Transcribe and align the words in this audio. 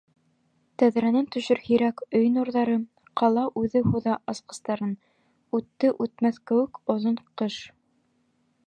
Тәҙрәнән 0.83 1.27
төшөр 1.35 1.61
һирәк 1.65 2.01
өй 2.21 2.31
нурҙары, 2.37 2.79
Ҡала 3.23 3.45
үҙе 3.63 3.83
һуҙа 3.91 4.17
асҡыстарын— 4.35 4.97
Үтте 5.61 5.95
үтмәҫ 6.07 6.43
кеүек 6.53 6.85
оҙон 6.97 7.23
ҡыш. 7.43 7.63